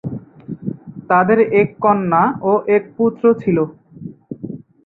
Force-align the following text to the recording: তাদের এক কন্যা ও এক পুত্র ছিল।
তাদের 1.09 1.39
এক 1.61 1.69
কন্যা 1.83 2.23
ও 2.43 2.53
এক 2.75 2.83
পুত্র 2.97 3.23
ছিল। 3.41 3.57